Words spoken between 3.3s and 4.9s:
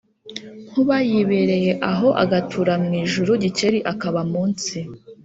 Gikeli akaba mu nsi